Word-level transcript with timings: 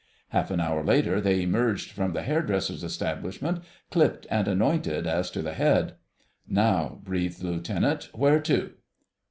Half 0.29 0.49
an 0.49 0.59
hour 0.59 0.83
later 0.83 1.21
they 1.21 1.43
emerged 1.43 1.91
from 1.91 2.13
the 2.13 2.23
hairdresser's 2.23 2.83
establishment, 2.83 3.59
clipped 3.91 4.25
and 4.31 4.47
anointed 4.47 5.05
as 5.05 5.29
to 5.29 5.43
the 5.43 5.53
head. 5.53 5.93
"Now," 6.47 6.99
breathed 7.03 7.41
the 7.43 7.51
Lieutenant, 7.51 8.09
"where 8.11 8.39
to?" 8.39 8.71